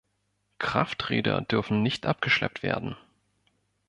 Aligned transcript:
Krafträder 0.57 1.41
dürfen 1.41 1.83
nicht 1.83 2.07
abgeschleppt 2.07 2.63
werden. 2.63 2.97